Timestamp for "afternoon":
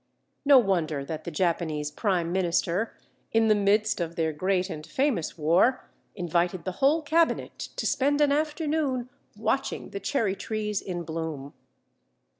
8.31-9.09